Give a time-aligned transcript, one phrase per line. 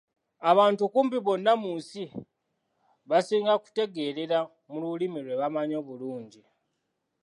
[0.51, 2.03] Abantu kumpi bonna mu nsi
[3.09, 4.37] basinga kutegeerera
[4.69, 6.41] mu lulimi lwe bamanyi obulungi.